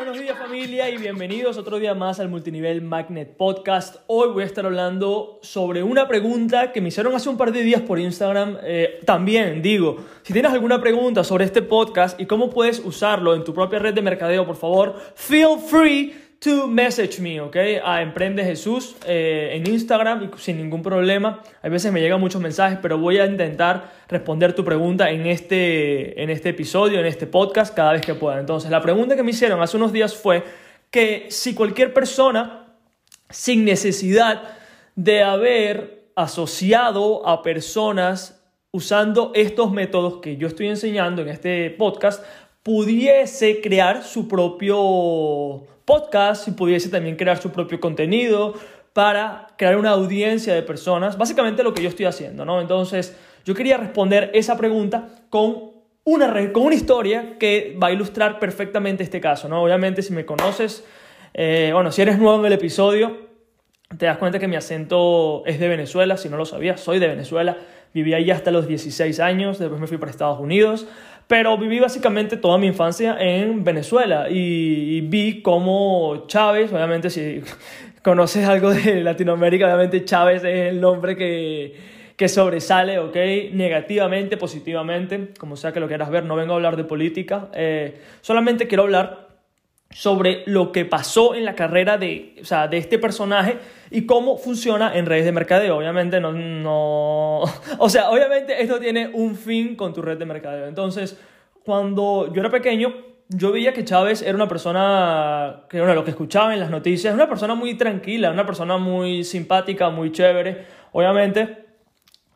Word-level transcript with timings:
Buenos 0.00 0.18
días 0.18 0.38
familia 0.38 0.88
y 0.88 0.96
bienvenidos 0.96 1.58
otro 1.58 1.78
día 1.78 1.92
más 1.92 2.20
al 2.20 2.30
Multinivel 2.30 2.80
Magnet 2.80 3.36
Podcast. 3.36 3.96
Hoy 4.06 4.30
voy 4.30 4.44
a 4.44 4.46
estar 4.46 4.64
hablando 4.64 5.38
sobre 5.42 5.82
una 5.82 6.08
pregunta 6.08 6.72
que 6.72 6.80
me 6.80 6.88
hicieron 6.88 7.14
hace 7.14 7.28
un 7.28 7.36
par 7.36 7.52
de 7.52 7.62
días 7.62 7.82
por 7.82 7.98
Instagram. 7.98 8.56
Eh, 8.62 9.00
también 9.04 9.60
digo, 9.60 9.98
si 10.22 10.32
tienes 10.32 10.52
alguna 10.52 10.80
pregunta 10.80 11.22
sobre 11.22 11.44
este 11.44 11.60
podcast 11.60 12.18
y 12.18 12.24
cómo 12.24 12.48
puedes 12.48 12.78
usarlo 12.78 13.34
en 13.34 13.44
tu 13.44 13.52
propia 13.52 13.78
red 13.78 13.92
de 13.92 14.00
mercadeo, 14.00 14.46
por 14.46 14.56
favor, 14.56 14.96
feel 15.16 15.58
free 15.58 16.14
to 16.40 16.66
message 16.66 17.20
me, 17.20 17.40
¿ok? 17.40 17.56
A 17.84 18.00
Emprende 18.00 18.42
Jesús 18.42 18.96
eh, 19.06 19.50
en 19.52 19.66
Instagram 19.66 20.30
sin 20.38 20.56
ningún 20.56 20.82
problema. 20.82 21.42
A 21.62 21.68
veces 21.68 21.92
me 21.92 22.00
llegan 22.00 22.18
muchos 22.18 22.40
mensajes, 22.40 22.78
pero 22.80 22.98
voy 22.98 23.18
a 23.18 23.26
intentar 23.26 23.92
responder 24.08 24.54
tu 24.54 24.64
pregunta 24.64 25.10
en 25.10 25.26
este, 25.26 26.20
en 26.22 26.30
este 26.30 26.48
episodio, 26.48 26.98
en 26.98 27.06
este 27.06 27.26
podcast, 27.26 27.74
cada 27.74 27.92
vez 27.92 28.00
que 28.00 28.14
pueda. 28.14 28.40
Entonces, 28.40 28.70
la 28.70 28.80
pregunta 28.80 29.16
que 29.16 29.22
me 29.22 29.32
hicieron 29.32 29.60
hace 29.60 29.76
unos 29.76 29.92
días 29.92 30.14
fue 30.14 30.42
que 30.90 31.26
si 31.28 31.54
cualquier 31.54 31.92
persona, 31.92 32.74
sin 33.28 33.66
necesidad 33.66 34.42
de 34.96 35.22
haber 35.22 36.10
asociado 36.16 37.28
a 37.28 37.42
personas 37.42 38.42
usando 38.72 39.32
estos 39.34 39.72
métodos 39.72 40.20
que 40.22 40.36
yo 40.38 40.46
estoy 40.48 40.68
enseñando 40.68 41.20
en 41.20 41.28
este 41.28 41.70
podcast, 41.70 42.24
pudiese 42.62 43.60
crear 43.60 44.02
su 44.02 44.28
propio 44.28 45.66
podcast, 45.84 46.46
y 46.46 46.52
pudiese 46.52 46.88
también 46.88 47.16
crear 47.16 47.38
su 47.38 47.50
propio 47.50 47.80
contenido 47.80 48.54
para 48.92 49.48
crear 49.56 49.76
una 49.76 49.90
audiencia 49.90 50.54
de 50.54 50.62
personas, 50.62 51.18
básicamente 51.18 51.62
lo 51.62 51.74
que 51.74 51.82
yo 51.82 51.88
estoy 51.88 52.06
haciendo, 52.06 52.44
¿no? 52.44 52.60
Entonces, 52.60 53.16
yo 53.44 53.54
quería 53.54 53.76
responder 53.76 54.30
esa 54.34 54.56
pregunta 54.56 55.08
con 55.30 55.70
una, 56.04 56.32
con 56.52 56.62
una 56.64 56.74
historia 56.74 57.36
que 57.38 57.76
va 57.82 57.88
a 57.88 57.92
ilustrar 57.92 58.38
perfectamente 58.38 59.02
este 59.02 59.20
caso, 59.20 59.48
¿no? 59.48 59.62
Obviamente, 59.62 60.02
si 60.02 60.12
me 60.12 60.24
conoces, 60.24 60.84
eh, 61.34 61.70
bueno, 61.72 61.90
si 61.92 62.02
eres 62.02 62.18
nuevo 62.18 62.38
en 62.40 62.46
el 62.46 62.52
episodio, 62.52 63.28
te 63.96 64.06
das 64.06 64.18
cuenta 64.18 64.38
que 64.38 64.46
mi 64.46 64.56
acento 64.56 65.42
es 65.46 65.58
de 65.58 65.68
Venezuela, 65.68 66.16
si 66.16 66.28
no 66.28 66.36
lo 66.36 66.44
sabías, 66.44 66.80
soy 66.80 66.98
de 66.98 67.08
Venezuela, 67.08 67.56
viví 67.92 68.14
ahí 68.14 68.30
hasta 68.30 68.50
los 68.50 68.66
16 68.66 69.20
años, 69.20 69.58
después 69.58 69.80
me 69.80 69.86
fui 69.86 69.98
para 69.98 70.10
Estados 70.10 70.40
Unidos, 70.40 70.86
pero 71.26 71.56
viví 71.56 71.78
básicamente 71.78 72.36
toda 72.36 72.58
mi 72.58 72.66
infancia 72.66 73.16
en 73.18 73.62
Venezuela 73.62 74.28
y, 74.28 75.00
vi 75.02 75.42
cómo 75.42 76.24
Chávez, 76.26 76.72
obviamente 76.72 77.08
si 77.10 77.42
conoces 78.02 78.48
algo 78.48 78.70
de 78.70 79.02
Latinoamérica, 79.02 79.66
obviamente 79.66 80.04
Chávez 80.04 80.42
es 80.44 80.70
el 80.72 80.80
nombre 80.80 81.16
que, 81.16 81.76
que 82.16 82.28
sobresale, 82.28 82.98
¿ok? 82.98 83.16
Negativamente, 83.52 84.36
positivamente, 84.36 85.28
como 85.38 85.56
sea 85.56 85.72
que 85.72 85.80
lo 85.80 85.88
quieras 85.88 86.10
ver, 86.10 86.24
no 86.24 86.36
vengo 86.36 86.52
a 86.52 86.56
hablar 86.56 86.76
de 86.76 86.84
política, 86.84 87.48
eh, 87.54 88.00
solamente 88.20 88.66
quiero 88.66 88.82
hablar 88.82 89.29
sobre 89.92 90.44
lo 90.46 90.70
que 90.70 90.84
pasó 90.84 91.34
en 91.34 91.44
la 91.44 91.56
carrera 91.56 91.98
de, 91.98 92.36
o 92.40 92.44
sea, 92.44 92.68
de 92.68 92.78
este 92.78 92.98
personaje 92.98 93.58
y 93.90 94.06
cómo 94.06 94.36
funciona 94.38 94.96
en 94.96 95.06
redes 95.06 95.24
de 95.24 95.32
mercadeo. 95.32 95.78
Obviamente 95.78 96.20
no, 96.20 96.32
no, 96.32 97.40
o 97.78 97.88
sea, 97.88 98.10
obviamente 98.10 98.62
esto 98.62 98.78
tiene 98.78 99.10
un 99.12 99.34
fin 99.34 99.74
con 99.74 99.92
tu 99.92 100.00
red 100.00 100.16
de 100.16 100.26
mercadeo. 100.26 100.66
Entonces, 100.66 101.18
cuando 101.64 102.32
yo 102.32 102.40
era 102.40 102.50
pequeño, 102.50 102.94
yo 103.28 103.52
veía 103.52 103.72
que 103.72 103.84
Chávez 103.84 104.22
era 104.22 104.34
una 104.34 104.48
persona, 104.48 105.62
que 105.68 105.78
era 105.78 105.94
lo 105.94 106.04
que 106.04 106.10
escuchaba 106.10 106.52
en 106.54 106.60
las 106.60 106.70
noticias, 106.70 107.12
una 107.12 107.28
persona 107.28 107.54
muy 107.54 107.74
tranquila, 107.74 108.30
una 108.30 108.46
persona 108.46 108.76
muy 108.76 109.24
simpática, 109.24 109.90
muy 109.90 110.12
chévere. 110.12 110.66
Obviamente, 110.92 111.64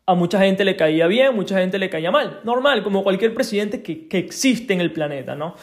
a 0.06 0.14
mucha 0.14 0.38
gente 0.40 0.64
le 0.64 0.76
caía 0.76 1.06
bien, 1.06 1.34
mucha 1.34 1.58
gente 1.58 1.78
le 1.78 1.88
caía 1.88 2.10
mal. 2.10 2.40
Normal, 2.44 2.82
como 2.82 3.02
cualquier 3.02 3.34
presidente 3.34 3.82
que, 3.82 4.06
que 4.06 4.18
existe 4.18 4.72
en 4.72 4.80
el 4.80 4.92
planeta, 4.92 5.34
¿no? 5.34 5.54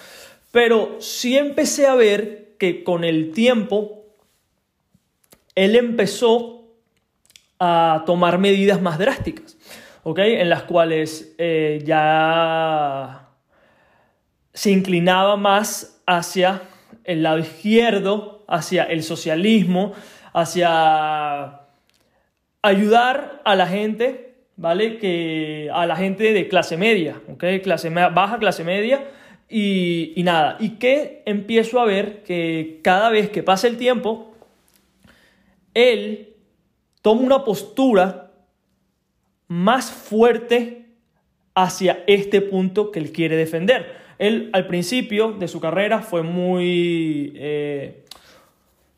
Pero 0.51 0.97
sí 0.99 1.37
empecé 1.37 1.87
a 1.87 1.95
ver 1.95 2.55
que 2.59 2.83
con 2.83 3.03
el 3.03 3.31
tiempo 3.31 4.05
él 5.55 5.75
empezó 5.75 6.61
a 7.59 8.03
tomar 8.05 8.37
medidas 8.37 8.81
más 8.81 8.97
drásticas, 8.97 9.57
¿ok? 10.03 10.19
En 10.19 10.49
las 10.49 10.63
cuales 10.63 11.35
eh, 11.37 11.81
ya 11.85 13.29
se 14.53 14.71
inclinaba 14.71 15.37
más 15.37 16.01
hacia 16.05 16.61
el 17.03 17.23
lado 17.23 17.39
izquierdo, 17.39 18.43
hacia 18.47 18.83
el 18.83 19.03
socialismo, 19.03 19.93
hacia 20.33 21.61
ayudar 22.61 23.41
a 23.45 23.55
la 23.55 23.67
gente, 23.67 24.35
¿vale? 24.55 24.97
Que 24.97 25.69
a 25.73 25.85
la 25.85 25.95
gente 25.95 26.33
de 26.33 26.47
clase 26.47 26.77
media, 26.77 27.21
¿ok? 27.31 27.43
Clase 27.63 27.89
baja, 27.89 28.39
clase 28.39 28.63
media, 28.63 29.05
y, 29.51 30.23
nada, 30.23 30.57
y 30.59 30.71
que 30.71 31.23
empiezo 31.25 31.79
a 31.79 31.85
ver 31.85 32.23
que 32.23 32.79
cada 32.81 33.09
vez 33.09 33.29
que 33.29 33.43
pasa 33.43 33.67
el 33.67 33.77
tiempo, 33.77 34.33
él 35.73 36.29
toma 37.01 37.21
una 37.21 37.43
postura 37.43 38.31
más 39.47 39.91
fuerte 39.91 40.85
hacia 41.53 42.03
este 42.07 42.41
punto 42.41 42.91
que 42.91 42.99
él 42.99 43.11
quiere 43.11 43.35
defender. 43.35 43.99
Él 44.17 44.49
al 44.53 44.67
principio 44.67 45.33
de 45.33 45.47
su 45.47 45.59
carrera 45.59 45.99
fue 45.99 46.23
muy... 46.23 47.33
Eh, 47.35 48.05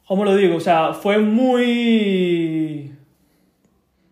¿Cómo 0.06 0.26
lo 0.26 0.36
digo? 0.36 0.58
O 0.58 0.60
sea, 0.60 0.94
fue 0.94 1.18
muy... 1.18 2.92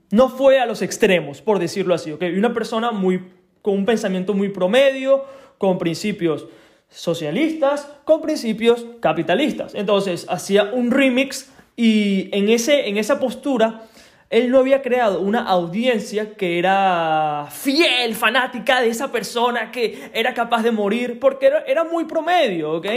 No 0.09 0.29
fue 0.29 0.59
a 0.59 0.65
los 0.65 0.81
extremos, 0.81 1.41
por 1.41 1.59
decirlo 1.59 1.93
así, 1.93 2.11
¿ok? 2.11 2.23
Una 2.35 2.53
persona 2.53 2.91
muy, 2.91 3.21
con 3.61 3.75
un 3.75 3.85
pensamiento 3.85 4.33
muy 4.33 4.49
promedio, 4.49 5.23
con 5.61 5.77
principios 5.77 6.47
socialistas, 6.89 7.87
con 8.03 8.19
principios 8.19 8.83
capitalistas. 8.99 9.75
Entonces 9.75 10.25
hacía 10.27 10.63
un 10.73 10.89
remix 10.89 11.53
y 11.75 12.35
en, 12.35 12.49
ese, 12.49 12.89
en 12.89 12.97
esa 12.97 13.19
postura 13.19 13.83
él 14.31 14.49
no 14.49 14.57
había 14.57 14.81
creado 14.81 15.21
una 15.21 15.45
audiencia 15.45 16.33
que 16.33 16.57
era 16.57 17.45
fiel, 17.51 18.15
fanática 18.15 18.81
de 18.81 18.89
esa 18.89 19.11
persona, 19.11 19.71
que 19.71 20.09
era 20.15 20.33
capaz 20.33 20.63
de 20.63 20.71
morir, 20.71 21.19
porque 21.19 21.45
era, 21.45 21.59
era 21.67 21.83
muy 21.83 22.05
promedio, 22.05 22.71
¿ok? 22.71 22.87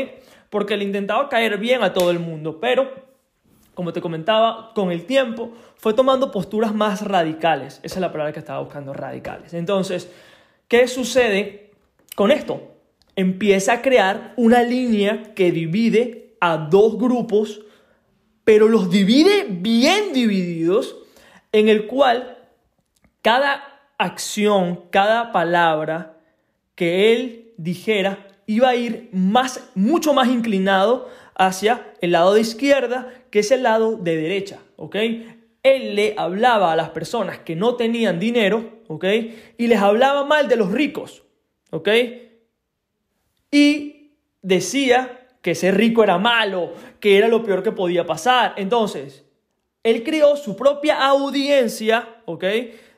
Porque 0.48 0.78
le 0.78 0.84
intentaba 0.84 1.28
caer 1.28 1.58
bien 1.58 1.82
a 1.82 1.92
todo 1.92 2.10
el 2.10 2.18
mundo, 2.18 2.60
pero, 2.60 2.90
como 3.74 3.92
te 3.92 4.00
comentaba, 4.00 4.72
con 4.74 4.90
el 4.90 5.04
tiempo 5.04 5.50
fue 5.76 5.92
tomando 5.92 6.30
posturas 6.30 6.74
más 6.74 7.02
radicales. 7.02 7.78
Esa 7.82 7.96
es 7.96 8.00
la 8.00 8.10
palabra 8.10 8.32
que 8.32 8.38
estaba 8.38 8.60
buscando, 8.60 8.94
radicales. 8.94 9.52
Entonces, 9.52 10.10
¿qué 10.66 10.88
sucede 10.88 11.63
con 12.14 12.30
esto. 12.30 12.60
Empieza 13.16 13.74
a 13.74 13.82
crear 13.82 14.34
una 14.36 14.62
línea 14.62 15.34
que 15.34 15.52
divide 15.52 16.36
a 16.40 16.56
dos 16.56 16.98
grupos, 16.98 17.62
pero 18.44 18.68
los 18.68 18.90
divide 18.90 19.46
bien 19.48 20.12
divididos, 20.12 20.96
en 21.52 21.68
el 21.68 21.86
cual 21.86 22.38
cada 23.22 23.62
acción, 23.98 24.82
cada 24.90 25.32
palabra 25.32 26.18
que 26.74 27.12
él 27.12 27.52
dijera 27.56 28.26
iba 28.46 28.68
a 28.68 28.74
ir 28.74 29.08
más, 29.12 29.70
mucho 29.74 30.12
más 30.12 30.28
inclinado 30.28 31.08
hacia 31.34 31.94
el 32.00 32.12
lado 32.12 32.34
de 32.34 32.40
izquierda 32.40 33.12
que 33.30 33.40
es 33.40 33.50
el 33.50 33.62
lado 33.62 33.96
de 33.96 34.16
derecha, 34.16 34.60
¿ok? 34.76 34.96
Él 35.62 35.94
le 35.94 36.14
hablaba 36.18 36.72
a 36.72 36.76
las 36.76 36.90
personas 36.90 37.38
que 37.38 37.56
no 37.56 37.76
tenían 37.76 38.20
dinero, 38.20 38.82
¿ok? 38.88 39.04
Y 39.56 39.66
les 39.66 39.80
hablaba 39.80 40.24
mal 40.24 40.48
de 40.48 40.56
los 40.56 40.70
ricos, 40.70 41.24
¿ok? 41.74 41.88
Y 43.50 44.12
decía 44.42 45.26
que 45.42 45.56
ser 45.56 45.76
rico 45.76 46.04
era 46.04 46.18
malo, 46.18 46.72
que 47.00 47.18
era 47.18 47.26
lo 47.26 47.42
peor 47.42 47.64
que 47.64 47.72
podía 47.72 48.06
pasar. 48.06 48.54
Entonces, 48.56 49.24
él 49.82 50.04
creó 50.04 50.36
su 50.36 50.56
propia 50.56 51.04
audiencia, 51.04 52.22
¿ok? 52.26 52.44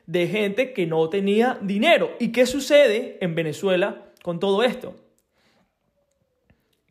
De 0.05 0.27
gente 0.27 0.73
que 0.73 0.85
no 0.85 1.09
tenía 1.09 1.57
dinero. 1.59 2.15
¿Y 2.19 2.31
qué 2.31 2.45
sucede 2.45 3.17
en 3.19 3.33
Venezuela 3.33 4.03
con 4.21 4.39
todo 4.39 4.61
esto? 4.61 4.95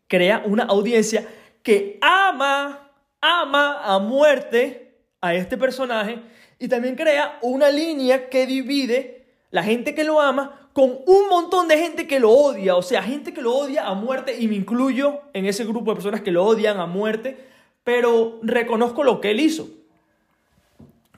Crea 0.08 0.42
una 0.44 0.64
audiencia 0.64 1.26
que 1.62 1.98
ama, 2.02 2.90
ama 3.20 3.80
a 3.84 4.00
muerte 4.00 4.92
a 5.20 5.34
este 5.34 5.56
personaje 5.56 6.18
y 6.58 6.66
también 6.66 6.96
crea 6.96 7.38
una 7.42 7.70
línea 7.70 8.28
que 8.28 8.44
divide 8.44 9.15
la 9.56 9.62
gente 9.62 9.94
que 9.94 10.04
lo 10.04 10.20
ama 10.20 10.68
con 10.74 10.98
un 11.06 11.30
montón 11.30 11.66
de 11.66 11.78
gente 11.78 12.06
que 12.06 12.20
lo 12.20 12.30
odia, 12.30 12.76
o 12.76 12.82
sea, 12.82 13.02
gente 13.02 13.32
que 13.32 13.40
lo 13.40 13.56
odia 13.56 13.86
a 13.86 13.94
muerte 13.94 14.36
y 14.38 14.48
me 14.48 14.54
incluyo 14.54 15.22
en 15.32 15.46
ese 15.46 15.64
grupo 15.64 15.92
de 15.92 15.94
personas 15.94 16.20
que 16.20 16.30
lo 16.30 16.44
odian 16.44 16.78
a 16.78 16.84
muerte, 16.84 17.38
pero 17.82 18.38
reconozco 18.42 19.02
lo 19.02 19.18
que 19.22 19.30
él 19.30 19.40
hizo. 19.40 19.66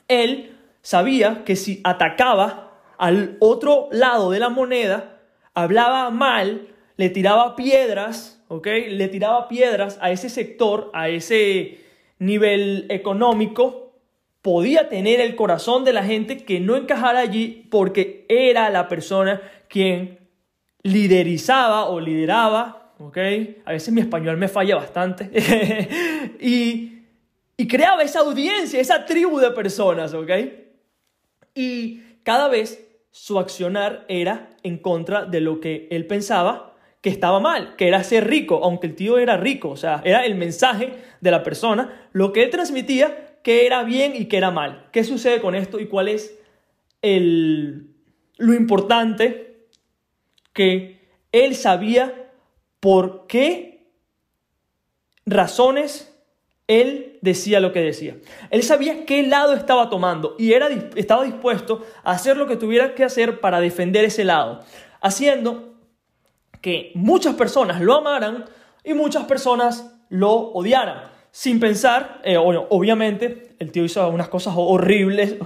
Él 0.07 0.57
sabía 0.83 1.43
que 1.45 1.57
si 1.57 1.81
atacaba 1.83 2.79
al 2.97 3.39
otro 3.41 3.89
lado 3.91 4.31
de 4.31 4.39
la 4.39 4.51
moneda, 4.51 5.19
hablaba 5.53 6.11
mal, 6.11 6.69
le 6.97 7.09
tiraba 7.11 7.57
piedras, 7.57 8.41
¿ok? 8.47 8.69
Le 8.89 9.09
tiraba 9.09 9.49
piedras 9.49 9.99
a 10.01 10.13
ese 10.13 10.29
sector, 10.29 10.93
a 10.95 11.09
ese 11.09 11.81
nivel 12.21 12.87
económico, 12.89 13.88
podía 14.49 14.89
tener 14.89 15.21
el 15.21 15.37
corazón 15.37 15.85
de 15.85 15.93
la 15.93 16.03
gente 16.03 16.39
que 16.39 16.59
no 16.59 16.75
encajara 16.75 17.21
allí 17.21 17.67
porque 17.71 18.25
era 18.31 18.71
la 18.71 18.89
persona 18.89 19.43
quien 19.69 20.21
liderizaba 20.83 21.91
o 21.91 22.01
lideraba, 22.01 22.95
¿ok? 22.99 23.19
A 23.67 23.73
veces 23.73 23.93
mi 23.93 24.01
español 24.01 24.39
me 24.39 24.49
falla 24.49 24.77
bastante. 24.77 25.29
y, 26.41 27.03
y 27.59 27.69
creaba 27.69 28.03
esa 28.03 28.21
audiencia, 28.21 28.81
esa 28.81 29.05
tribu 29.05 29.39
de 29.39 29.51
personas, 29.51 30.15
¿ok? 30.15 30.31
Y 31.55 32.01
cada 32.23 32.49
vez 32.49 32.89
su 33.11 33.39
accionar 33.39 34.07
era 34.09 34.49
en 34.63 34.79
contra 34.79 35.27
de 35.27 35.43
lo 35.43 35.61
que 35.61 35.89
él 35.91 36.07
pensaba 36.07 36.75
que 37.03 37.11
estaba 37.11 37.39
mal, 37.39 37.77
que 37.77 37.87
era 37.87 38.03
ser 38.03 38.27
rico, 38.27 38.61
aunque 38.63 38.87
el 38.87 38.95
tío 38.95 39.19
era 39.19 39.37
rico, 39.37 39.69
o 39.69 39.77
sea, 39.77 40.01
era 40.07 40.25
el 40.25 40.37
mensaje 40.37 40.95
de 41.21 41.31
la 41.31 41.43
persona, 41.43 42.09
lo 42.13 42.33
que 42.33 42.45
él 42.45 42.49
transmitía 42.49 43.28
que 43.49 43.65
era 43.65 43.83
bien 43.83 44.15
y 44.15 44.27
que 44.27 44.37
era 44.37 44.51
mal. 44.51 44.91
¿Qué 44.93 45.05
sucede 45.05 45.41
con 45.41 45.55
esto 45.55 45.81
y 45.81 45.87
cuál 45.87 46.09
es 46.09 46.39
el, 47.01 47.95
lo 48.37 48.53
importante 48.53 49.69
que 50.53 51.01
él 51.33 51.57
sabía 51.57 52.31
por 52.79 53.27
qué 53.27 53.87
razones 55.25 56.15
él 56.67 57.19
decía 57.23 57.61
lo 57.61 57.73
que 57.73 57.81
decía. 57.81 58.19
Él 58.51 58.63
sabía 58.63 59.07
qué 59.07 59.23
lado 59.23 59.55
estaba 59.55 59.89
tomando 59.89 60.37
y 60.39 60.53
era, 60.53 60.69
estaba 60.97 61.25
dispuesto 61.25 61.87
a 62.05 62.11
hacer 62.11 62.37
lo 62.37 62.47
que 62.47 62.57
tuviera 62.57 62.95
que 62.95 63.03
hacer 63.03 63.41
para 63.41 63.61
defender 63.61 64.05
ese 64.05 64.25
lado, 64.25 64.61
haciendo 65.01 65.73
que 66.61 66.93
muchas 66.95 67.35
personas 67.35 67.81
lo 67.81 67.95
amaran 67.95 68.45
y 68.85 68.93
muchas 68.93 69.25
personas 69.25 69.91
lo 70.11 70.35
odiaran. 70.35 71.17
Sin 71.39 71.61
pensar, 71.61 72.21
eh, 72.25 72.37
obviamente, 72.37 73.55
el 73.61 73.71
tío 73.71 73.85
hizo 73.85 74.09
unas 74.09 74.29
cosas 74.29 74.55
horribles. 74.57 75.37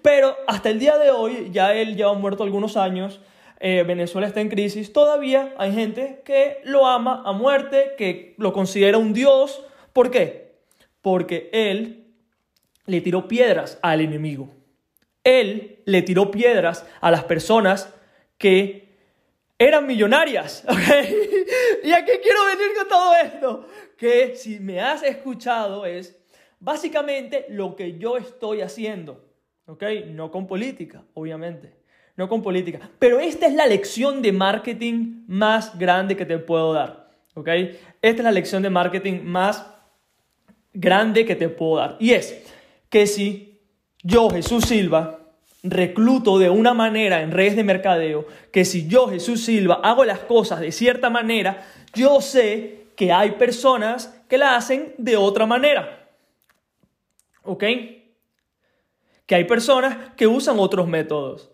Pero 0.00 0.34
hasta 0.46 0.70
el 0.70 0.78
día 0.78 0.96
de 0.96 1.10
hoy, 1.10 1.50
ya 1.52 1.74
él 1.74 1.96
lleva 1.96 2.14
muerto 2.14 2.44
algunos 2.44 2.78
años, 2.78 3.20
eh, 3.60 3.84
Venezuela 3.86 4.26
está 4.26 4.40
en 4.40 4.48
crisis, 4.48 4.90
todavía 4.90 5.54
hay 5.58 5.74
gente 5.74 6.22
que 6.24 6.62
lo 6.64 6.86
ama 6.86 7.22
a 7.26 7.32
muerte, 7.32 7.90
que 7.98 8.36
lo 8.38 8.54
considera 8.54 8.96
un 8.96 9.12
dios. 9.12 9.62
¿Por 9.92 10.10
qué? 10.10 10.54
Porque 11.02 11.50
él 11.52 12.06
le 12.86 13.02
tiró 13.02 13.28
piedras 13.28 13.78
al 13.82 14.00
enemigo. 14.00 14.48
Él 15.24 15.82
le 15.84 16.00
tiró 16.00 16.30
piedras 16.30 16.86
a 17.02 17.10
las 17.10 17.24
personas 17.24 17.92
que 18.38 18.87
eran 19.58 19.86
millonarias. 19.86 20.64
¿Y 21.82 21.92
a 21.92 22.04
qué 22.04 22.20
quiero 22.20 22.44
venir 22.46 22.76
con 22.76 22.88
todo 22.88 23.12
esto? 23.22 23.66
Que 23.96 24.36
si 24.36 24.60
me 24.60 24.80
has 24.80 25.02
escuchado 25.02 25.84
es 25.84 26.16
básicamente 26.60 27.46
lo 27.48 27.74
que 27.74 27.98
yo 27.98 28.16
estoy 28.16 28.60
haciendo. 28.60 29.24
¿Ok? 29.66 29.82
No 30.06 30.30
con 30.30 30.46
política, 30.46 31.04
obviamente. 31.14 31.74
No 32.16 32.28
con 32.28 32.42
política. 32.42 32.80
Pero 32.98 33.20
esta 33.20 33.46
es 33.46 33.54
la 33.54 33.66
lección 33.66 34.22
de 34.22 34.32
marketing 34.32 35.24
más 35.26 35.78
grande 35.78 36.16
que 36.16 36.24
te 36.24 36.38
puedo 36.38 36.72
dar. 36.72 37.10
¿Ok? 37.34 37.48
Esta 37.48 38.22
es 38.22 38.24
la 38.24 38.32
lección 38.32 38.62
de 38.62 38.70
marketing 38.70 39.20
más 39.24 39.66
grande 40.72 41.26
que 41.26 41.36
te 41.36 41.48
puedo 41.48 41.76
dar. 41.76 41.96
Y 42.00 42.12
es 42.12 42.44
que 42.88 43.06
si 43.06 43.60
yo, 44.02 44.30
Jesús 44.30 44.64
Silva, 44.64 45.17
recluto 45.62 46.38
de 46.38 46.50
una 46.50 46.74
manera 46.74 47.22
en 47.22 47.32
redes 47.32 47.56
de 47.56 47.64
mercadeo 47.64 48.26
que 48.52 48.64
si 48.64 48.86
yo, 48.86 49.08
Jesús 49.08 49.44
Silva, 49.44 49.80
hago 49.82 50.04
las 50.04 50.20
cosas 50.20 50.60
de 50.60 50.72
cierta 50.72 51.10
manera, 51.10 51.66
yo 51.94 52.20
sé 52.20 52.86
que 52.96 53.12
hay 53.12 53.32
personas 53.32 54.14
que 54.28 54.38
la 54.38 54.56
hacen 54.56 54.94
de 54.98 55.16
otra 55.16 55.46
manera. 55.46 56.08
¿Ok? 57.42 57.64
Que 59.26 59.34
hay 59.34 59.44
personas 59.44 60.14
que 60.16 60.26
usan 60.26 60.58
otros 60.58 60.86
métodos. 60.86 61.50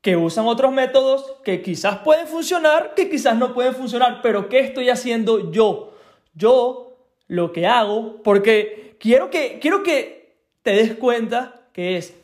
Que 0.00 0.16
usan 0.16 0.46
otros 0.46 0.72
métodos 0.72 1.34
que 1.44 1.62
quizás 1.62 1.98
pueden 1.98 2.26
funcionar, 2.26 2.94
que 2.94 3.10
quizás 3.10 3.36
no 3.36 3.52
pueden 3.52 3.74
funcionar. 3.74 4.20
Pero 4.22 4.48
¿qué 4.48 4.60
estoy 4.60 4.88
haciendo 4.88 5.50
yo? 5.50 5.94
Yo 6.34 6.96
lo 7.26 7.52
que 7.52 7.66
hago, 7.66 8.22
porque 8.22 8.96
quiero 9.00 9.30
que, 9.30 9.58
quiero 9.60 9.82
que 9.82 10.36
te 10.62 10.72
des 10.72 10.94
cuenta 10.94 11.62
que 11.72 11.96
es 11.96 12.14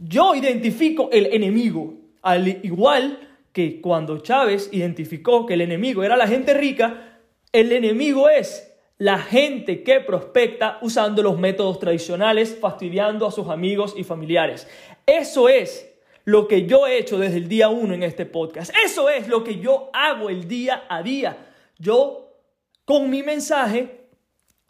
yo 0.00 0.34
identifico 0.34 1.10
el 1.12 1.26
enemigo, 1.26 1.94
al 2.22 2.48
igual 2.64 3.28
que 3.52 3.80
cuando 3.80 4.18
Chávez 4.18 4.70
identificó 4.72 5.44
que 5.44 5.54
el 5.54 5.60
enemigo 5.60 6.02
era 6.02 6.16
la 6.16 6.26
gente 6.26 6.54
rica, 6.54 7.18
el 7.52 7.70
enemigo 7.72 8.28
es 8.28 8.72
la 8.96 9.18
gente 9.18 9.82
que 9.82 10.00
prospecta 10.00 10.78
usando 10.82 11.22
los 11.22 11.38
métodos 11.38 11.78
tradicionales, 11.78 12.56
fastidiando 12.58 13.26
a 13.26 13.30
sus 13.30 13.48
amigos 13.48 13.94
y 13.96 14.04
familiares. 14.04 14.66
Eso 15.06 15.48
es 15.48 15.86
lo 16.24 16.48
que 16.48 16.66
yo 16.66 16.86
he 16.86 16.98
hecho 16.98 17.18
desde 17.18 17.38
el 17.38 17.48
día 17.48 17.68
uno 17.68 17.94
en 17.94 18.02
este 18.02 18.26
podcast. 18.26 18.72
Eso 18.84 19.08
es 19.08 19.28
lo 19.28 19.42
que 19.42 19.58
yo 19.58 19.90
hago 19.92 20.30
el 20.30 20.46
día 20.46 20.84
a 20.88 21.02
día. 21.02 21.36
Yo, 21.78 22.36
con 22.84 23.10
mi 23.10 23.22
mensaje, 23.22 24.00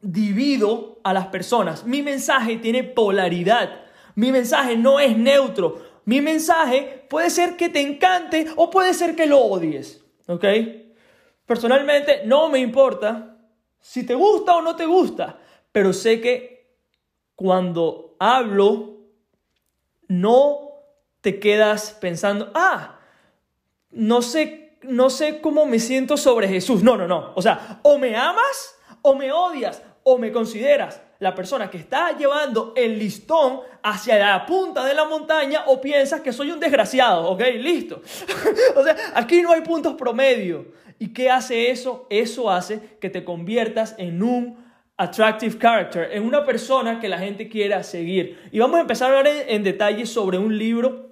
divido 0.01 1.01
a 1.03 1.13
las 1.13 1.27
personas. 1.27 1.85
Mi 1.85 2.03
mensaje 2.03 2.57
tiene 2.57 2.85
polaridad. 2.85 3.80
Mi 4.15 4.33
mensaje 4.33 4.77
no 4.77 5.01
es 5.01 5.17
neutro. 5.17 5.91
Mi 6.05 6.21
mensaje 6.21 7.07
puede 7.09 7.31
ser 7.31 7.57
que 7.57 7.69
te 7.69 7.81
encante 7.81 8.47
o 8.57 8.71
puede 8.71 8.95
ser 8.95 9.15
que 9.15 9.27
lo 9.27 9.39
odies. 9.39 10.05
¿Ok? 10.27 10.45
Personalmente 11.47 12.23
no 12.27 12.49
me 12.49 12.59
importa 12.59 13.37
si 13.81 14.05
te 14.05 14.15
gusta 14.15 14.57
o 14.57 14.63
no 14.63 14.77
te 14.77 14.87
gusta, 14.87 15.39
pero 15.73 15.93
sé 15.93 16.21
que 16.21 16.77
cuando 17.35 18.17
hablo 18.19 18.99
no 20.07 20.71
te 21.21 21.41
quedas 21.41 21.97
pensando, 22.01 22.51
ah, 22.55 23.01
no 23.91 24.23
sé, 24.23 24.79
no 24.83 25.11
sé 25.11 25.41
cómo 25.41 25.67
me 25.67 25.79
siento 25.79 26.17
sobre 26.17 26.49
Jesús. 26.49 26.83
No, 26.83 26.97
no, 26.97 27.07
no. 27.07 27.33
O 27.35 27.43
sea, 27.43 27.81
o 27.83 27.99
me 27.99 28.17
amas 28.17 28.77
o 29.03 29.15
me 29.15 29.33
odias 29.33 29.83
o 30.03 30.19
me 30.19 30.33
consideras 30.33 31.01
la 31.19 31.35
persona 31.35 31.71
que 31.71 31.79
está 31.79 32.17
llevando 32.17 32.73
el 32.77 32.99
listón 32.99 33.61
hacia 33.83 34.19
la 34.19 34.47
punta 34.47 34.85
de 34.85 34.95
la 34.95 35.05
montaña 35.05 35.65
o 35.67 35.81
piensas 35.81 36.23
que 36.23 36.33
soy 36.33 36.51
un 36.51 36.59
desgraciado, 36.61 37.31
¿ok? 37.31 37.43
Listo. 37.57 38.03
o 38.77 38.83
sea, 38.83 38.97
aquí 39.15 39.43
no 39.43 39.53
hay 39.53 39.61
puntos 39.61 39.95
promedio. 39.95 40.73
¿Y 40.99 41.13
qué 41.13 41.31
hace 41.31 41.71
eso? 41.71 42.07
Eso 42.11 42.51
hace 42.51 42.81
que 43.01 43.11
te 43.11 43.25
conviertas 43.25 43.95
en 43.99 44.23
un 44.23 44.71
attractive 45.01 45.59
character, 45.59 46.11
en 46.13 46.25
una 46.25 46.45
persona 46.45 47.01
que 47.01 47.09
la 47.09 47.19
gente 47.19 47.49
quiera 47.49 47.83
seguir. 47.83 48.39
Y 48.53 48.59
vamos 48.59 48.77
a 48.77 48.83
empezar 48.83 49.11
a 49.11 49.19
hablar 49.19 49.33
en, 49.49 49.63
detalle 49.63 50.05
sobre 50.05 50.37
un 50.37 50.59
libro 50.59 51.09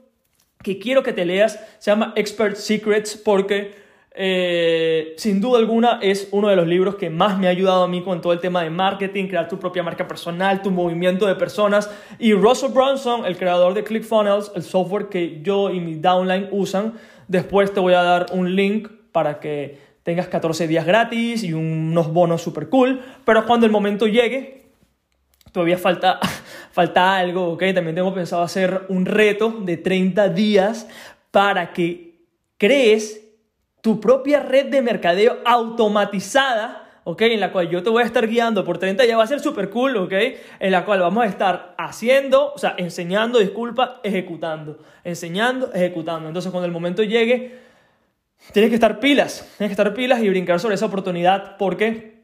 que 0.63 0.79
quiero 0.79 1.03
que 1.03 1.15
te 1.15 1.25
leas, 1.25 1.59
se 1.79 1.91
llama 1.91 2.13
Expert 2.15 2.57
Secrets, 2.57 3.17
porque 3.17 3.75
eh, 4.21 5.15
sin 5.17 5.41
duda 5.41 5.61
alguna 5.61 6.01
es 6.03 6.27
uno 6.33 6.49
de 6.49 6.57
los 6.57 6.67
libros 6.67 6.97
que 6.97 7.09
más 7.09 7.39
me 7.39 7.47
ha 7.47 7.51
ayudado 7.51 7.85
a 7.85 7.89
mí 7.89 8.03
con 8.03 8.21
todo 8.21 8.33
el 8.33 8.41
tema 8.41 8.65
de 8.65 8.71
marketing, 8.71 9.29
crear 9.29 9.47
tu 9.47 9.61
propia 9.61 9.85
marca 9.85 10.09
personal, 10.09 10.61
tu 10.61 10.73
movimiento 10.73 11.25
de 11.25 11.37
personas. 11.37 11.89
Y 12.19 12.33
Russell 12.33 12.73
Brunson, 12.73 13.25
el 13.25 13.37
creador 13.37 13.75
de 13.75 13.85
ClickFunnels, 13.85 14.51
el 14.57 14.65
software 14.65 15.09
que 15.09 15.41
yo 15.43 15.71
y 15.71 15.79
mi 15.79 15.95
downline 15.95 16.49
usan, 16.51 16.95
después 17.29 17.73
te 17.73 17.79
voy 17.79 17.95
a 17.95 18.03
dar 18.03 18.27
un 18.33 18.57
link 18.57 18.89
para 19.13 19.39
que 19.39 19.79
tengas 20.03 20.27
14 20.27 20.67
días 20.67 20.85
gratis 20.85 21.45
y 21.45 21.53
unos 21.53 22.13
bonos 22.13 22.43
super 22.43 22.69
cool. 22.69 23.01
Pero 23.25 23.47
cuando 23.47 23.67
el 23.67 23.73
momento 23.73 24.09
llegue, 24.09 24.73
todavía 25.53 25.79
falta, 25.79 26.19
falta 26.73 27.17
algo, 27.17 27.53
¿ok? 27.53 27.63
También 27.73 27.95
tengo 27.95 28.13
pensado 28.13 28.43
hacer 28.43 28.87
un 28.89 29.07
reto 29.07 29.61
de 29.61 29.77
30 29.77 30.31
días 30.31 30.89
para 31.31 31.73
que 31.73 32.17
crees 32.57 33.28
tu 33.81 34.01
propia 34.01 34.41
red 34.41 34.67
de 34.67 34.83
mercadeo 34.83 35.39
automatizada, 35.45 37.01
¿ok? 37.05 37.23
En 37.23 37.41
la 37.41 37.53
cual 37.53 37.69
yo 37.71 37.83
te 37.83 37.91
voy 37.91 38.03
a 38.03 38.07
estar 38.07 38.27
guiando 38.27 38.65
por 38.65 38.79
30 38.79 39.05
ya 39.05 39.17
va 39.17 39.25
a 39.25 39.27
ser 39.27 39.41
súper 39.41 39.71
cool, 39.71 39.97
¿ok? 39.97 40.13
En 40.61 40.73
la 40.73 40.85
cual 40.85 41.01
vamos 41.01 41.25
a 41.25 41.27
estar 41.27 41.75
haciendo, 41.79 42.53
o 42.53 42.59
sea, 42.59 42.75
enseñando, 42.77 43.39
disculpa, 43.39 44.01
ejecutando, 44.03 44.79
enseñando, 45.05 45.73
ejecutando. 45.73 46.29
Entonces, 46.29 46.51
cuando 46.51 46.67
el 46.67 46.73
momento 46.73 47.03
llegue, 47.03 47.59
tienes 48.53 48.71
que 48.71 48.75
estar 48.75 49.01
pilas, 49.01 49.49
tienes 49.57 49.71
que 49.71 49.81
estar 49.81 49.95
pilas 49.95 50.21
y 50.23 50.29
brincar 50.29 50.61
sobre 50.61 50.75
esa 50.75 50.87
oportunidad 50.87 51.57
porque 51.57 52.19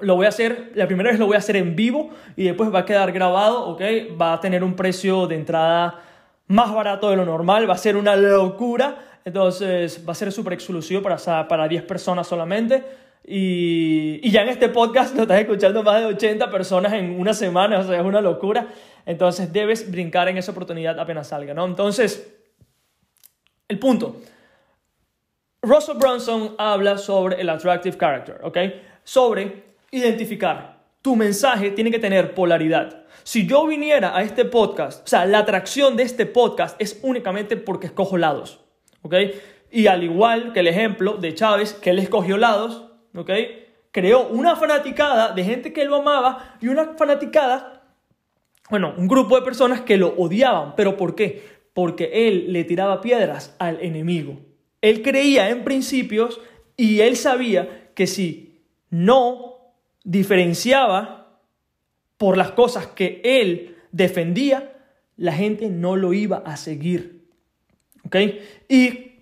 lo 0.00 0.16
voy 0.16 0.26
a 0.26 0.30
hacer, 0.30 0.72
la 0.74 0.86
primera 0.86 1.10
vez 1.10 1.18
lo 1.18 1.26
voy 1.26 1.36
a 1.36 1.38
hacer 1.38 1.56
en 1.56 1.76
vivo 1.76 2.10
y 2.36 2.44
después 2.44 2.74
va 2.74 2.80
a 2.80 2.84
quedar 2.84 3.12
grabado, 3.12 3.66
¿ok? 3.66 3.80
Va 4.20 4.34
a 4.34 4.40
tener 4.40 4.64
un 4.64 4.74
precio 4.74 5.26
de 5.26 5.36
entrada 5.36 6.00
más 6.46 6.74
barato 6.74 7.10
de 7.10 7.16
lo 7.16 7.24
normal, 7.24 7.68
va 7.68 7.74
a 7.74 7.78
ser 7.78 7.96
una 7.96 8.16
locura 8.16 9.13
entonces 9.24 10.04
va 10.06 10.12
a 10.12 10.14
ser 10.14 10.30
súper 10.30 10.52
exclusivo 10.52 11.02
para, 11.02 11.48
para 11.48 11.68
10 11.68 11.82
personas 11.84 12.26
solamente. 12.26 12.82
Y, 13.26 14.20
y, 14.22 14.30
ya 14.30 14.42
en 14.42 14.50
este 14.50 14.68
podcast 14.68 15.16
lo 15.16 15.22
estás 15.22 15.40
escuchando 15.40 15.82
más 15.82 16.00
de 16.00 16.06
80 16.06 16.50
personas 16.50 16.92
en 16.92 17.18
una 17.18 17.32
semana, 17.32 17.78
o 17.78 17.82
sea, 17.82 17.98
es 17.98 18.04
una 18.04 18.20
locura. 18.20 18.68
Entonces 19.06 19.50
debes 19.50 19.90
brincar 19.90 20.28
en 20.28 20.36
esa 20.36 20.52
oportunidad 20.52 20.98
apenas 20.98 21.28
salga, 21.28 21.54
¿no? 21.54 21.64
Entonces, 21.64 22.34
el 23.66 23.78
punto. 23.78 24.16
Russell 25.62 25.96
Brunson 25.96 26.54
habla 26.58 26.98
sobre 26.98 27.40
el 27.40 27.48
attractive 27.48 27.96
character, 27.96 28.40
¿ok? 28.42 28.58
Sobre 29.02 29.64
identificar. 29.90 30.84
Tu 31.00 31.16
mensaje 31.16 31.70
tiene 31.70 31.90
que 31.90 31.98
tener 31.98 32.34
polaridad. 32.34 33.04
Si 33.22 33.46
yo 33.46 33.66
viniera 33.66 34.14
a 34.14 34.22
este 34.22 34.44
podcast, 34.44 35.04
o 35.04 35.08
sea, 35.08 35.24
la 35.24 35.38
atracción 35.38 35.96
de 35.96 36.02
este 36.02 36.26
podcast 36.26 36.78
es 36.78 37.00
únicamente 37.02 37.56
porque 37.56 37.86
escojo 37.86 38.18
lados, 38.18 38.63
¿ok? 39.04 39.14
Y 39.70 39.86
al 39.86 40.02
igual 40.02 40.52
que 40.52 40.60
el 40.60 40.66
ejemplo 40.66 41.16
de 41.16 41.34
Chávez, 41.34 41.74
que 41.74 41.90
él 41.90 41.98
escogió 41.98 42.36
lados, 42.36 42.90
¿ok? 43.14 43.30
Creó 43.90 44.28
una 44.28 44.56
fanaticada 44.56 45.32
de 45.32 45.44
gente 45.44 45.72
que 45.72 45.84
lo 45.84 45.96
amaba 45.96 46.56
y 46.60 46.68
una 46.68 46.94
fanaticada, 46.96 47.82
bueno, 48.70 48.94
un 48.96 49.06
grupo 49.06 49.36
de 49.36 49.42
personas 49.42 49.82
que 49.82 49.96
lo 49.96 50.14
odiaban. 50.16 50.74
¿Pero 50.74 50.96
por 50.96 51.14
qué? 51.14 51.44
Porque 51.74 52.28
él 52.28 52.52
le 52.52 52.64
tiraba 52.64 53.00
piedras 53.00 53.54
al 53.58 53.80
enemigo. 53.80 54.40
Él 54.80 55.02
creía 55.02 55.50
en 55.50 55.64
principios 55.64 56.40
y 56.76 57.00
él 57.00 57.16
sabía 57.16 57.90
que 57.94 58.06
si 58.06 58.62
no 58.90 59.58
diferenciaba 60.02 61.38
por 62.16 62.36
las 62.36 62.52
cosas 62.52 62.86
que 62.86 63.20
él 63.24 63.76
defendía, 63.92 64.72
la 65.16 65.32
gente 65.32 65.68
no 65.68 65.96
lo 65.96 66.12
iba 66.12 66.38
a 66.38 66.56
seguir. 66.56 67.13
¿Ok? 68.06 68.16
Y 68.68 69.12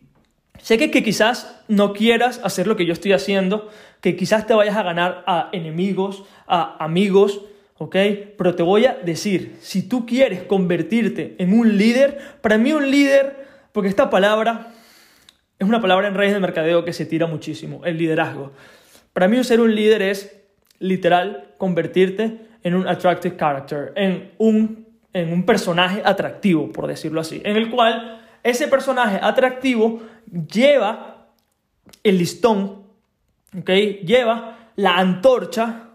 sé 0.60 0.78
que, 0.78 1.02
quizás 1.02 1.62
no 1.68 1.92
quieras 1.92 2.40
hacer 2.44 2.66
lo 2.66 2.76
que 2.76 2.86
yo 2.86 2.92
estoy 2.92 3.12
haciendo, 3.12 3.68
que 4.00 4.16
quizás 4.16 4.46
te 4.46 4.54
vayas 4.54 4.76
a 4.76 4.82
ganar 4.82 5.24
a 5.26 5.48
enemigos, 5.52 6.24
a 6.46 6.82
amigos, 6.82 7.42
¿ok? 7.78 7.96
Pero 8.36 8.54
te 8.54 8.62
voy 8.62 8.86
a 8.86 8.94
decir, 8.94 9.56
si 9.60 9.82
tú 9.88 10.06
quieres 10.06 10.42
convertirte 10.42 11.34
en 11.38 11.58
un 11.58 11.76
líder, 11.76 12.18
para 12.40 12.58
mí 12.58 12.72
un 12.72 12.90
líder, 12.90 13.46
porque 13.72 13.88
esta 13.88 14.10
palabra 14.10 14.72
es 15.58 15.68
una 15.68 15.80
palabra 15.80 16.08
en 16.08 16.14
redes 16.14 16.32
de 16.32 16.40
mercadeo 16.40 16.84
que 16.84 16.92
se 16.92 17.06
tira 17.06 17.26
muchísimo, 17.26 17.84
el 17.84 17.96
liderazgo. 17.96 18.52
Para 19.12 19.28
mí 19.28 19.42
ser 19.44 19.60
un 19.60 19.74
líder 19.74 20.02
es 20.02 20.42
literal 20.78 21.54
convertirte 21.58 22.38
en 22.62 22.74
un 22.74 22.88
attractive 22.88 23.36
character, 23.36 23.92
en 23.94 24.32
un, 24.38 24.88
en 25.12 25.32
un 25.32 25.44
personaje 25.44 26.02
atractivo, 26.04 26.72
por 26.72 26.86
decirlo 26.86 27.20
así, 27.20 27.40
en 27.44 27.56
el 27.56 27.70
cual 27.70 28.22
ese 28.42 28.68
personaje 28.68 29.18
atractivo 29.22 30.02
lleva 30.52 31.28
el 32.02 32.18
listón, 32.18 32.82
¿ok? 33.58 33.70
Lleva 34.04 34.70
la 34.76 34.96
antorcha 34.96 35.90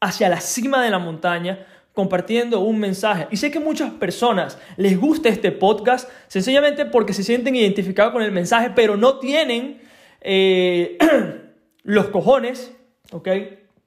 hacia 0.00 0.28
la 0.28 0.40
cima 0.40 0.82
de 0.82 0.90
la 0.90 0.98
montaña 0.98 1.66
compartiendo 1.92 2.60
un 2.60 2.78
mensaje. 2.78 3.28
Y 3.30 3.36
sé 3.36 3.50
que 3.50 3.60
muchas 3.60 3.90
personas 3.92 4.58
les 4.76 4.98
gusta 4.98 5.28
este 5.28 5.52
podcast 5.52 6.10
sencillamente 6.26 6.86
porque 6.86 7.12
se 7.12 7.22
sienten 7.22 7.54
identificados 7.54 8.12
con 8.12 8.22
el 8.22 8.32
mensaje, 8.32 8.70
pero 8.74 8.96
no 8.96 9.18
tienen 9.18 9.80
eh, 10.20 10.98
los 11.82 12.06
cojones, 12.08 12.74
¿ok? 13.12 13.28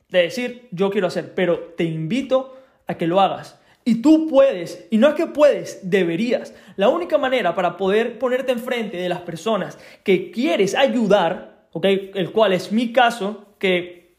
De 0.09 0.21
decir, 0.21 0.67
yo 0.71 0.91
quiero 0.91 1.07
hacer, 1.07 1.33
pero 1.33 1.73
te 1.75 1.83
invito 1.83 2.57
a 2.87 2.95
que 2.95 3.07
lo 3.07 3.19
hagas. 3.19 3.59
Y 3.87 4.01
tú 4.01 4.27
puedes, 4.27 4.87
y 4.89 4.97
no 4.97 5.07
es 5.07 5.13
que 5.13 5.27
puedes, 5.27 5.79
deberías. 5.83 6.55
La 6.75 6.89
única 6.89 7.19
manera 7.19 7.53
para 7.53 7.77
poder 7.77 8.17
ponerte 8.17 8.51
enfrente 8.51 8.97
de 8.97 9.07
las 9.07 9.21
personas 9.21 9.77
que 10.03 10.31
quieres 10.31 10.73
ayudar, 10.73 11.67
¿ok? 11.71 11.85
El 12.15 12.31
cual 12.31 12.53
es 12.53 12.71
mi 12.71 12.91
caso, 12.91 13.45
que 13.59 14.15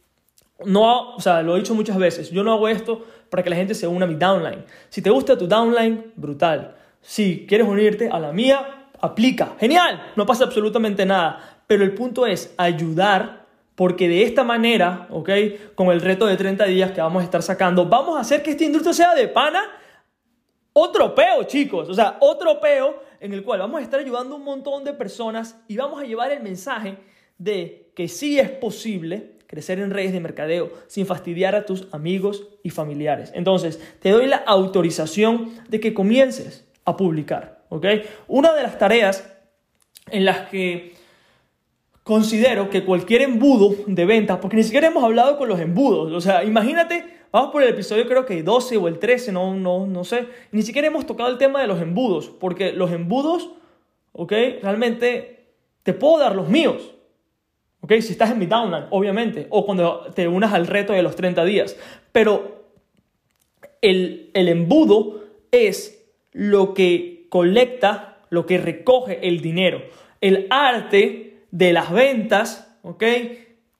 no, 0.64 1.16
o 1.16 1.20
sea, 1.20 1.42
lo 1.42 1.56
he 1.56 1.58
dicho 1.58 1.74
muchas 1.74 1.98
veces, 1.98 2.30
yo 2.30 2.44
no 2.44 2.52
hago 2.52 2.68
esto 2.68 3.04
para 3.28 3.42
que 3.42 3.50
la 3.50 3.56
gente 3.56 3.74
se 3.74 3.88
una 3.88 4.04
a 4.04 4.08
mi 4.08 4.14
downline. 4.14 4.64
Si 4.88 5.02
te 5.02 5.10
gusta 5.10 5.36
tu 5.36 5.48
downline, 5.48 6.12
brutal. 6.14 6.76
Si 7.00 7.44
quieres 7.48 7.66
unirte 7.66 8.08
a 8.08 8.20
la 8.20 8.32
mía, 8.32 8.90
aplica. 9.00 9.56
Genial, 9.58 10.12
no 10.14 10.26
pasa 10.26 10.44
absolutamente 10.44 11.04
nada. 11.04 11.62
Pero 11.66 11.82
el 11.82 11.92
punto 11.92 12.24
es 12.24 12.54
ayudar 12.56 13.45
porque 13.76 14.08
de 14.08 14.24
esta 14.24 14.42
manera, 14.42 15.06
¿ok? 15.10 15.30
Con 15.74 15.88
el 15.88 16.00
reto 16.00 16.26
de 16.26 16.36
30 16.36 16.64
días 16.64 16.90
que 16.90 17.00
vamos 17.00 17.20
a 17.20 17.24
estar 17.24 17.42
sacando, 17.42 17.86
vamos 17.86 18.16
a 18.16 18.20
hacer 18.20 18.42
que 18.42 18.50
esta 18.50 18.64
industria 18.64 18.94
sea 18.94 19.14
de 19.14 19.28
pana 19.28 19.62
otro 20.78 21.14
peo, 21.14 21.44
chicos. 21.44 21.88
O 21.88 21.94
sea, 21.94 22.18
otro 22.20 22.60
peo 22.60 23.00
en 23.20 23.32
el 23.32 23.42
cual 23.42 23.60
vamos 23.60 23.80
a 23.80 23.82
estar 23.82 23.98
ayudando 24.00 24.36
un 24.36 24.44
montón 24.44 24.84
de 24.84 24.92
personas 24.92 25.56
y 25.68 25.76
vamos 25.76 26.02
a 26.02 26.04
llevar 26.04 26.32
el 26.32 26.42
mensaje 26.42 26.98
de 27.38 27.92
que 27.94 28.08
sí 28.08 28.38
es 28.38 28.50
posible 28.50 29.36
crecer 29.46 29.78
en 29.78 29.90
redes 29.90 30.12
de 30.12 30.20
mercadeo 30.20 30.70
sin 30.86 31.06
fastidiar 31.06 31.54
a 31.54 31.64
tus 31.64 31.88
amigos 31.92 32.48
y 32.62 32.70
familiares. 32.70 33.30
Entonces, 33.34 33.80
te 34.00 34.10
doy 34.10 34.26
la 34.26 34.36
autorización 34.36 35.50
de 35.68 35.80
que 35.80 35.94
comiences 35.94 36.66
a 36.84 36.96
publicar, 36.96 37.64
¿ok? 37.70 37.86
Una 38.28 38.52
de 38.52 38.62
las 38.62 38.78
tareas 38.78 39.32
en 40.10 40.24
las 40.26 40.48
que 40.48 40.94
considero 42.06 42.70
que 42.70 42.84
cualquier 42.84 43.22
embudo 43.22 43.74
de 43.88 44.04
ventas, 44.04 44.38
porque 44.38 44.56
ni 44.56 44.62
siquiera 44.62 44.86
hemos 44.86 45.02
hablado 45.02 45.36
con 45.36 45.48
los 45.48 45.58
embudos, 45.58 46.12
o 46.12 46.20
sea, 46.20 46.44
imagínate, 46.44 47.04
vamos 47.32 47.50
por 47.50 47.64
el 47.64 47.70
episodio 47.70 48.06
creo 48.06 48.24
que 48.24 48.44
12 48.44 48.76
o 48.76 48.86
el 48.86 49.00
13, 49.00 49.32
no, 49.32 49.56
no, 49.56 49.88
no 49.88 50.04
sé, 50.04 50.28
ni 50.52 50.62
siquiera 50.62 50.86
hemos 50.86 51.04
tocado 51.04 51.30
el 51.30 51.36
tema 51.36 51.60
de 51.60 51.66
los 51.66 51.80
embudos, 51.80 52.28
porque 52.28 52.70
los 52.70 52.92
embudos, 52.92 53.50
¿ok? 54.12 54.30
Realmente 54.62 55.48
te 55.82 55.94
puedo 55.94 56.18
dar 56.18 56.36
los 56.36 56.48
míos, 56.48 56.94
si 57.88 58.12
estás 58.12 58.30
en 58.30 58.38
mi 58.38 58.46
downline, 58.46 58.86
obviamente, 58.90 59.48
o 59.50 59.66
cuando 59.66 60.02
te 60.14 60.28
unas 60.28 60.52
al 60.52 60.68
reto 60.68 60.92
de 60.92 61.02
los 61.02 61.16
30 61.16 61.44
días. 61.44 61.76
Pero 62.12 62.66
el, 63.82 64.30
el 64.32 64.46
embudo 64.46 65.24
es 65.50 66.08
lo 66.30 66.72
que 66.72 67.26
colecta, 67.30 68.18
lo 68.30 68.46
que 68.46 68.58
recoge 68.58 69.26
el 69.26 69.40
dinero. 69.40 69.82
El 70.20 70.46
arte 70.50 71.26
de 71.50 71.72
las 71.72 71.92
ventas, 71.92 72.78
¿ok? 72.82 73.04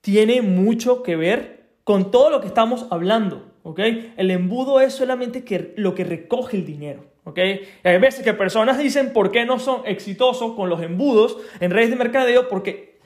Tiene 0.01 0.43
mucho 0.43 1.03
que 1.03 1.17
ver 1.17 1.71
con 1.85 2.11
todo 2.11 2.31
lo 2.31 2.41
que 2.41 2.49
estamos 2.49 2.87
hablando, 2.91 3.53
¿ok? 3.63 3.81
El 4.17 4.31
embudo 4.31 4.81
es 4.81 4.93
solamente 4.93 5.45
que, 5.45 5.75
lo 5.77 5.95
que 5.95 6.05
recoge 6.05 6.57
el 6.57 6.67
dinero, 6.67 7.05
¿ok? 7.25 7.39
Y 7.85 7.89
hay 7.89 7.99
veces 7.99 8.25
que 8.25 8.35
personas 8.35 8.79
dicen 8.79 9.13
por 9.13 9.31
qué 9.31 9.45
no 9.45 9.59
son 9.59 9.83
exitosos 9.87 10.55
con 10.55 10.69
los 10.69 10.83
embudos 10.83 11.37
en 11.61 11.71
redes 11.71 11.91
de 11.91 11.97
mercadeo 11.97 12.49
porque 12.49 12.99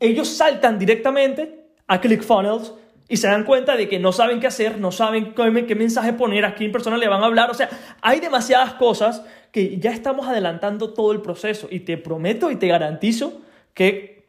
ellos 0.00 0.28
saltan 0.28 0.78
directamente 0.78 1.66
a 1.86 2.00
ClickFunnels 2.00 2.72
y 3.08 3.18
se 3.18 3.28
dan 3.28 3.44
cuenta 3.44 3.76
de 3.76 3.88
que 3.88 3.98
no 3.98 4.12
saben 4.12 4.40
qué 4.40 4.48
hacer, 4.48 4.78
no 4.78 4.90
saben 4.90 5.34
qué, 5.34 5.74
mensaje 5.74 6.12
poner, 6.12 6.44
a 6.44 6.54
quién 6.54 6.72
persona 6.72 6.96
le 6.96 7.08
van 7.08 7.22
a 7.22 7.26
hablar. 7.26 7.50
O 7.50 7.54
sea, 7.54 7.68
hay 8.02 8.20
demasiadas 8.20 8.74
cosas 8.74 9.22
que 9.52 9.78
ya 9.78 9.92
estamos 9.92 10.26
adelantando 10.26 10.92
todo 10.92 11.12
el 11.12 11.22
proceso 11.22 11.68
y 11.70 11.80
te 11.80 11.96
prometo 11.98 12.50
y 12.50 12.56
te 12.56 12.66
garantizo 12.66 13.42
que 13.76 14.24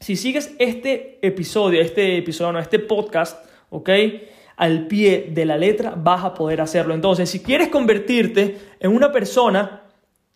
si 0.00 0.16
sigues 0.16 0.54
este 0.58 1.18
episodio, 1.20 1.82
este 1.82 2.16
episodio, 2.16 2.52
no, 2.52 2.58
este 2.58 2.78
podcast, 2.78 3.46
¿ok? 3.68 3.90
Al 4.56 4.86
pie 4.86 5.30
de 5.34 5.44
la 5.44 5.58
letra 5.58 5.94
vas 5.94 6.24
a 6.24 6.32
poder 6.32 6.62
hacerlo. 6.62 6.94
Entonces, 6.94 7.28
si 7.28 7.40
quieres 7.40 7.68
convertirte 7.68 8.56
en 8.80 8.90
una 8.90 9.12
persona 9.12 9.82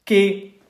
que 0.05 0.61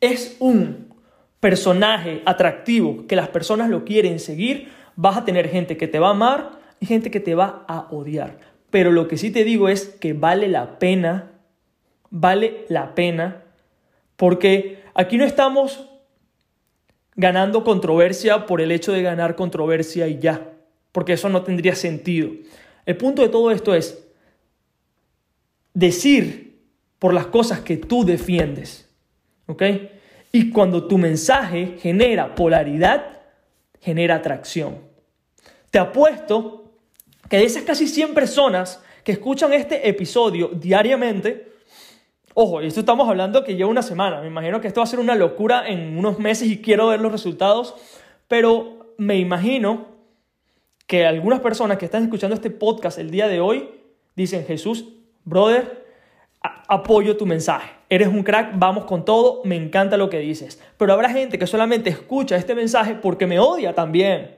es 0.00 0.38
un 0.40 0.94
personaje 1.40 2.22
atractivo 2.24 3.06
que 3.06 3.14
las 3.14 3.28
personas 3.28 3.68
lo 3.68 3.84
quieren 3.84 4.18
seguir, 4.18 4.72
vas 4.96 5.18
a 5.18 5.26
tener 5.26 5.50
gente 5.50 5.76
que 5.76 5.88
te 5.88 5.98
va 5.98 6.08
a 6.08 6.12
amar 6.12 6.52
y 6.80 6.86
gente 6.86 7.10
que 7.10 7.20
te 7.20 7.34
va 7.34 7.66
a 7.68 7.88
odiar. 7.90 8.38
Pero 8.70 8.92
lo 8.92 9.08
que 9.08 9.18
sí 9.18 9.30
te 9.30 9.44
digo 9.44 9.68
es 9.68 9.84
que 9.88 10.14
vale 10.14 10.48
la 10.48 10.78
pena, 10.78 11.32
vale 12.08 12.64
la 12.70 12.94
pena, 12.94 13.42
porque 14.22 14.84
aquí 14.94 15.16
no 15.16 15.24
estamos 15.24 15.84
ganando 17.16 17.64
controversia 17.64 18.46
por 18.46 18.60
el 18.60 18.70
hecho 18.70 18.92
de 18.92 19.02
ganar 19.02 19.34
controversia 19.34 20.06
y 20.06 20.20
ya, 20.20 20.52
porque 20.92 21.14
eso 21.14 21.28
no 21.28 21.42
tendría 21.42 21.74
sentido. 21.74 22.30
El 22.86 22.96
punto 22.98 23.22
de 23.22 23.30
todo 23.30 23.50
esto 23.50 23.74
es 23.74 24.00
decir 25.74 26.62
por 27.00 27.12
las 27.12 27.26
cosas 27.26 27.62
que 27.62 27.76
tú 27.78 28.04
defiendes, 28.04 28.88
¿ok? 29.46 29.62
Y 30.30 30.50
cuando 30.50 30.86
tu 30.86 30.98
mensaje 30.98 31.78
genera 31.80 32.36
polaridad, 32.36 33.22
genera 33.80 34.14
atracción. 34.14 34.78
Te 35.72 35.80
apuesto 35.80 36.76
que 37.28 37.38
de 37.38 37.44
esas 37.44 37.64
casi 37.64 37.88
100 37.88 38.14
personas 38.14 38.80
que 39.02 39.10
escuchan 39.10 39.52
este 39.52 39.88
episodio 39.88 40.46
diariamente, 40.54 41.51
ojo, 42.34 42.62
y 42.62 42.66
esto 42.66 42.80
estamos 42.80 43.08
hablando 43.08 43.44
que 43.44 43.56
lleva 43.56 43.70
una 43.70 43.82
semana, 43.82 44.20
me 44.20 44.28
imagino 44.28 44.60
que 44.60 44.68
esto 44.68 44.80
va 44.80 44.84
a 44.84 44.88
ser 44.88 45.00
una 45.00 45.14
locura 45.14 45.68
en 45.68 45.98
unos 45.98 46.18
meses 46.18 46.48
y 46.48 46.60
quiero 46.60 46.88
ver 46.88 47.00
los 47.00 47.12
resultados, 47.12 47.74
pero 48.28 48.94
me 48.98 49.18
imagino 49.18 49.86
que 50.86 51.06
algunas 51.06 51.40
personas 51.40 51.78
que 51.78 51.84
están 51.84 52.02
escuchando 52.02 52.34
este 52.34 52.50
podcast 52.50 52.98
el 52.98 53.10
día 53.10 53.28
de 53.28 53.40
hoy 53.40 53.68
dicen, 54.14 54.44
Jesús, 54.44 54.84
brother, 55.24 55.86
apoyo 56.68 57.16
tu 57.16 57.26
mensaje. 57.26 57.70
Eres 57.88 58.08
un 58.08 58.22
crack, 58.22 58.52
vamos 58.54 58.84
con 58.84 59.04
todo, 59.04 59.42
me 59.44 59.56
encanta 59.56 59.96
lo 59.96 60.10
que 60.10 60.18
dices. 60.18 60.60
Pero 60.78 60.92
habrá 60.92 61.10
gente 61.10 61.38
que 61.38 61.46
solamente 61.46 61.90
escucha 61.90 62.36
este 62.36 62.54
mensaje 62.54 62.94
porque 62.94 63.26
me 63.26 63.38
odia 63.38 63.74
también. 63.74 64.36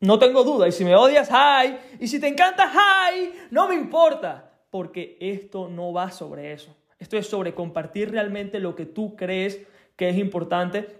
No 0.00 0.18
tengo 0.18 0.44
duda. 0.44 0.68
Y 0.68 0.72
si 0.72 0.84
me 0.84 0.94
odias, 0.94 1.30
hi. 1.30 1.76
Y 2.00 2.08
si 2.08 2.20
te 2.20 2.28
encanta, 2.28 2.70
hi. 2.72 3.32
No 3.50 3.68
me 3.68 3.74
importa. 3.74 4.47
Porque 4.70 5.16
esto 5.20 5.68
no 5.68 5.92
va 5.92 6.10
sobre 6.10 6.52
eso. 6.52 6.76
Esto 6.98 7.16
es 7.16 7.26
sobre 7.26 7.54
compartir 7.54 8.10
realmente 8.10 8.58
lo 8.58 8.74
que 8.74 8.86
tú 8.86 9.16
crees 9.16 9.60
que 9.96 10.08
es 10.08 10.16
importante 10.18 10.98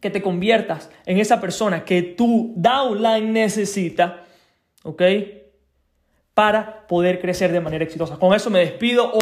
que 0.00 0.10
te 0.10 0.22
conviertas 0.22 0.90
en 1.06 1.18
esa 1.18 1.40
persona 1.40 1.84
que 1.84 2.02
tu 2.02 2.52
downline 2.56 3.32
necesita, 3.32 4.24
¿ok? 4.82 5.02
Para 6.34 6.86
poder 6.86 7.20
crecer 7.20 7.50
de 7.50 7.60
manera 7.60 7.84
exitosa. 7.84 8.18
Con 8.18 8.34
eso 8.34 8.50
me 8.50 8.60
despido. 8.60 9.12
Hoy 9.12 9.20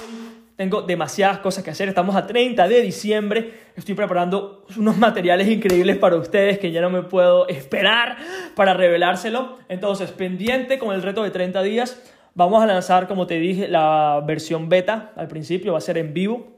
tengo 0.56 0.82
demasiadas 0.82 1.38
cosas 1.38 1.64
que 1.64 1.70
hacer. 1.70 1.88
Estamos 1.88 2.16
a 2.16 2.26
30 2.26 2.68
de 2.68 2.80
diciembre. 2.80 3.54
Estoy 3.76 3.94
preparando 3.94 4.64
unos 4.76 4.96
materiales 4.96 5.48
increíbles 5.48 5.96
para 5.96 6.16
ustedes 6.16 6.58
que 6.58 6.70
ya 6.70 6.80
no 6.80 6.90
me 6.90 7.02
puedo 7.02 7.48
esperar 7.48 8.16
para 8.54 8.74
revelárselo. 8.74 9.58
Entonces, 9.68 10.10
pendiente 10.10 10.78
con 10.78 10.94
el 10.94 11.02
reto 11.02 11.22
de 11.22 11.30
30 11.30 11.62
días. 11.62 12.13
Vamos 12.34 12.62
a 12.62 12.66
lanzar, 12.66 13.06
como 13.06 13.26
te 13.26 13.38
dije, 13.38 13.68
la 13.68 14.22
versión 14.26 14.68
beta 14.68 15.12
al 15.16 15.28
principio. 15.28 15.72
Va 15.72 15.78
a 15.78 15.80
ser 15.80 15.98
en 15.98 16.12
vivo. 16.12 16.48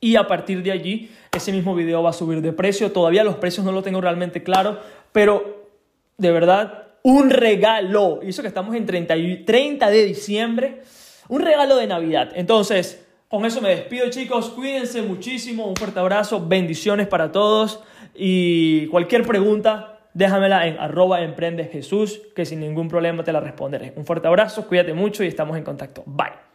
Y 0.00 0.16
a 0.16 0.26
partir 0.26 0.62
de 0.62 0.72
allí, 0.72 1.10
ese 1.34 1.52
mismo 1.52 1.74
video 1.74 2.02
va 2.02 2.10
a 2.10 2.14
subir 2.14 2.40
de 2.40 2.52
precio. 2.52 2.92
Todavía 2.92 3.24
los 3.24 3.36
precios 3.36 3.64
no 3.64 3.72
lo 3.72 3.82
tengo 3.82 4.00
realmente 4.00 4.42
claro. 4.42 4.78
Pero 5.12 5.68
de 6.18 6.30
verdad, 6.30 6.88
un 7.02 7.30
regalo. 7.30 8.20
Y 8.22 8.28
eso 8.28 8.42
que 8.42 8.48
estamos 8.48 8.74
en 8.74 8.86
30, 8.86 9.14
30 9.46 9.90
de 9.90 10.04
diciembre. 10.04 10.82
Un 11.28 11.42
regalo 11.42 11.76
de 11.76 11.86
Navidad. 11.86 12.32
Entonces, 12.34 13.06
con 13.30 13.44
eso 13.44 13.60
me 13.60 13.68
despido 13.68 14.10
chicos, 14.10 14.50
cuídense 14.50 15.02
muchísimo, 15.02 15.66
un 15.66 15.76
fuerte 15.76 16.00
abrazo, 16.00 16.44
bendiciones 16.48 17.06
para 17.06 17.30
todos 17.30 17.78
y 18.12 18.88
cualquier 18.88 19.24
pregunta 19.24 19.99
déjamela 20.14 20.66
en 20.66 20.78
arroba 20.78 21.20
Jesús, 21.70 22.20
que 22.34 22.44
sin 22.44 22.60
ningún 22.60 22.88
problema 22.88 23.24
te 23.24 23.32
la 23.32 23.40
responderé. 23.40 23.92
Un 23.96 24.04
fuerte 24.04 24.28
abrazo, 24.28 24.66
cuídate 24.66 24.94
mucho 24.94 25.24
y 25.24 25.28
estamos 25.28 25.56
en 25.56 25.64
contacto. 25.64 26.02
Bye. 26.06 26.49